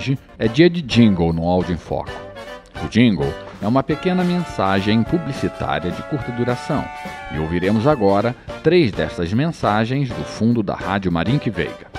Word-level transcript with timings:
hoje 0.00 0.18
é 0.38 0.48
dia 0.48 0.70
de 0.70 0.80
jingle 0.80 1.30
no 1.30 1.46
Áudio 1.46 1.74
em 1.74 1.76
Foco. 1.76 2.10
O 2.82 2.88
jingle 2.88 3.30
é 3.60 3.68
uma 3.68 3.82
pequena 3.82 4.24
mensagem 4.24 5.02
publicitária 5.02 5.90
de 5.90 6.02
curta 6.04 6.32
duração 6.32 6.82
e 7.34 7.38
ouviremos 7.38 7.86
agora 7.86 8.34
três 8.62 8.90
dessas 8.92 9.30
mensagens 9.34 10.08
do 10.08 10.24
fundo 10.24 10.62
da 10.62 10.74
Rádio 10.74 11.12
Marinque 11.12 11.50
Veiga. 11.50 11.90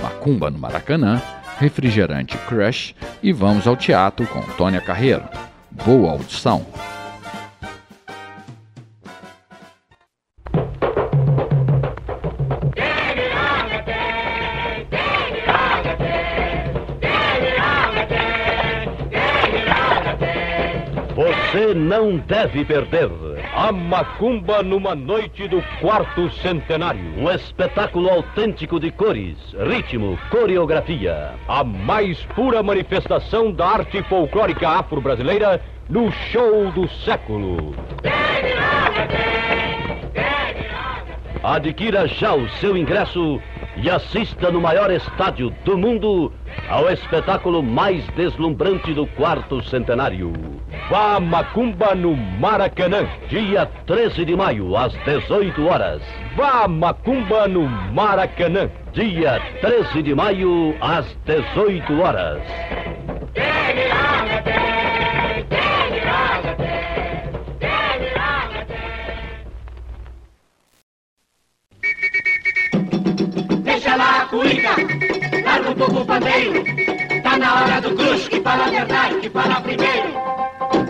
Macumba 0.00 0.52
no 0.52 0.58
Maracanã, 0.58 1.20
refrigerante 1.58 2.38
Crush 2.46 2.94
e 3.20 3.32
vamos 3.32 3.66
ao 3.66 3.76
teatro 3.76 4.24
com 4.28 4.40
Tônia 4.56 4.80
Carreiro. 4.80 5.24
Boa 5.84 6.12
audição! 6.12 6.64
Você 21.50 21.72
não 21.72 22.18
deve 22.18 22.62
perder 22.62 23.08
a 23.54 23.72
Macumba 23.72 24.62
numa 24.62 24.94
noite 24.94 25.48
do 25.48 25.62
quarto 25.80 26.30
centenário. 26.42 27.00
Um 27.16 27.30
espetáculo 27.30 28.10
autêntico 28.10 28.78
de 28.78 28.90
cores, 28.90 29.38
ritmo, 29.66 30.18
coreografia. 30.30 31.32
A 31.48 31.64
mais 31.64 32.22
pura 32.34 32.62
manifestação 32.62 33.50
da 33.50 33.66
arte 33.66 34.02
folclórica 34.02 34.68
afro-brasileira 34.68 35.62
no 35.88 36.12
show 36.12 36.70
do 36.72 36.86
século. 36.86 37.74
Adquira 41.42 42.06
já 42.06 42.34
o 42.34 42.46
seu 42.60 42.76
ingresso 42.76 43.40
e 43.82 43.88
assista 43.88 44.50
no 44.50 44.60
maior 44.60 44.90
estádio 44.90 45.50
do 45.64 45.76
mundo 45.76 46.32
ao 46.68 46.90
espetáculo 46.90 47.62
mais 47.62 48.04
deslumbrante 48.08 48.92
do 48.92 49.06
quarto 49.06 49.62
centenário. 49.62 50.32
Vá 50.90 51.20
Macumba 51.20 51.94
no 51.94 52.16
Maracanã, 52.16 53.06
dia 53.28 53.66
13 53.86 54.24
de 54.24 54.34
maio, 54.36 54.76
às 54.76 54.92
18 55.04 55.66
horas. 55.66 56.02
Vá 56.36 56.66
Macumba 56.66 57.46
no 57.46 57.68
Maracanã, 57.92 58.68
dia 58.92 59.40
13 59.60 60.02
de 60.02 60.14
maio, 60.14 60.74
às 60.80 61.06
18 61.24 62.00
horas. 62.00 62.42
Deixa 74.30 74.68
lá 74.68 74.72
a 74.72 74.76
cuíca, 74.76 75.42
larga 75.42 75.70
um 75.70 75.74
pouco 75.74 76.04
pandeiro. 76.04 76.64
Tá 77.22 77.38
na 77.38 77.54
hora 77.54 77.80
do 77.80 77.94
crush 77.94 78.28
que 78.28 78.42
a 78.44 78.56
verdade, 78.68 79.20
que 79.20 79.30
fala 79.30 79.60
primeiro. 79.60 80.08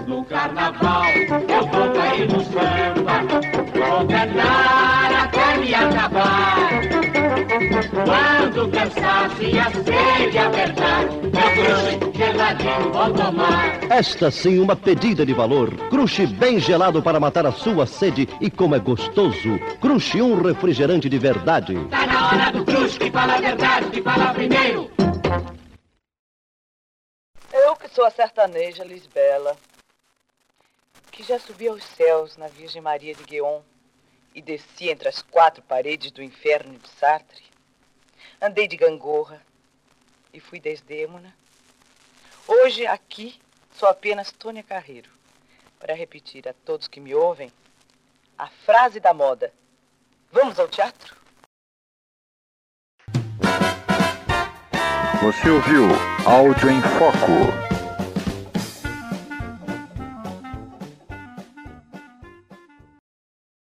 No 0.06 0.24
carnaval 0.24 1.04
eu 1.06 1.66
vou 1.66 1.92
cair 1.92 2.28
no 2.28 2.40
samba, 2.44 3.22
vou 3.74 4.06
cantar 4.08 5.24
até 5.24 5.58
me 5.58 5.74
acabar. 5.74 6.80
Quando 8.04 8.64
o 8.64 8.68
cansaço 8.70 9.42
e 9.42 9.58
a 9.58 9.70
sede 9.70 10.38
apertar, 10.38 11.04
meu 11.04 11.30
crush 11.30 11.87
vou 12.56 13.12
tomar. 13.12 13.90
Esta 13.90 14.30
sim, 14.30 14.58
uma 14.58 14.76
pedida 14.76 15.24
de 15.24 15.32
valor. 15.32 15.74
Cruxe 15.88 16.26
bem 16.26 16.58
gelado 16.58 17.02
para 17.02 17.20
matar 17.20 17.46
a 17.46 17.52
sua 17.52 17.86
sede 17.86 18.28
e 18.40 18.50
como 18.50 18.74
é 18.74 18.78
gostoso. 18.78 19.58
Cruxe 19.80 20.22
um 20.22 20.40
refrigerante 20.40 21.08
de 21.08 21.18
verdade. 21.18 21.74
Tá 21.90 22.06
na 22.06 22.28
hora 22.28 22.52
do 22.52 22.64
crush 22.64 22.98
que 22.98 23.10
fala 23.10 23.34
a 23.34 23.40
verdade, 23.40 23.90
que 23.90 24.02
fala 24.02 24.32
primeiro. 24.34 24.90
Eu 27.52 27.76
que 27.76 27.88
sou 27.88 28.04
a 28.04 28.10
sertaneja 28.10 28.84
Lisbela, 28.84 29.56
que 31.10 31.22
já 31.22 31.38
subi 31.38 31.68
aos 31.68 31.82
céus 31.82 32.36
na 32.36 32.46
Virgem 32.46 32.80
Maria 32.80 33.14
de 33.14 33.24
Guion 33.24 33.60
e 34.34 34.40
desci 34.40 34.88
entre 34.88 35.08
as 35.08 35.20
quatro 35.20 35.62
paredes 35.62 36.12
do 36.12 36.22
inferno 36.22 36.78
de 36.78 36.88
Sartre, 36.88 37.42
andei 38.40 38.68
de 38.68 38.76
gangorra 38.76 39.42
e 40.32 40.38
fui 40.38 40.60
desdêmona. 40.60 41.34
Hoje 42.50 42.86
aqui 42.86 43.38
sou 43.74 43.86
apenas 43.86 44.32
Tônia 44.32 44.62
Carreiro, 44.62 45.10
para 45.78 45.92
repetir 45.94 46.48
a 46.48 46.54
todos 46.64 46.88
que 46.88 46.98
me 46.98 47.14
ouvem 47.14 47.52
a 48.38 48.46
frase 48.46 48.98
da 48.98 49.12
moda. 49.12 49.52
Vamos 50.32 50.58
ao 50.58 50.66
teatro? 50.66 51.14
Você 55.20 55.50
ouviu 55.50 55.88
Áudio 56.24 56.70
em 56.70 56.80
Foco. 56.80 57.77